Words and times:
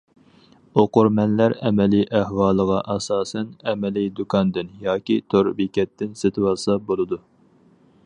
ئوقۇرمەنلەر 0.83 1.53
ئەمەلىي 1.69 2.07
ئەھۋالىغا 2.21 2.79
ئاساسەن 2.95 3.53
ئەمەلىي 3.69 4.11
دۇكاندىن 4.21 4.75
ياكى 4.89 5.23
تور 5.35 5.55
بېكەتتىن 5.61 6.21
سېتىۋالسا 6.25 6.83
بولىدۇ. 6.91 7.25